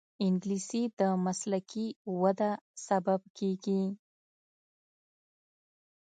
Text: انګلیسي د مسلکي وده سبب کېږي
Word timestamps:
انګلیسي 0.25 0.83
د 0.99 1.01
مسلکي 1.25 1.87
وده 2.21 2.51
سبب 2.87 3.21
کېږي 3.37 3.83